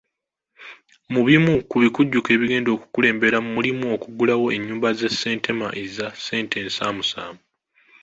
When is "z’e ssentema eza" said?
4.97-6.07